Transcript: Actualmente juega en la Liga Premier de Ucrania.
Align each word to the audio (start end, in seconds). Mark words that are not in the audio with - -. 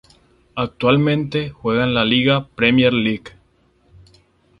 Actualmente 0.55 1.51
juega 1.51 1.83
en 1.83 1.93
la 1.93 2.03
Liga 2.03 2.47
Premier 2.55 2.89
de 2.91 3.19
Ucrania. 3.19 3.39